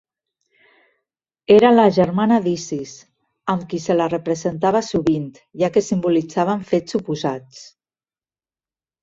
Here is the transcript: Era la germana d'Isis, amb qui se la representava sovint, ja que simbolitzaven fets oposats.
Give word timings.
Era 1.55 1.69
la 1.73 1.83
germana 1.97 2.39
d'Isis, 2.45 2.93
amb 3.55 3.67
qui 3.75 3.81
se 3.83 3.97
la 3.99 4.07
representava 4.15 4.83
sovint, 4.89 5.29
ja 5.65 5.71
que 5.77 5.85
simbolitzaven 5.91 6.65
fets 6.73 6.99
oposats. 7.03 7.63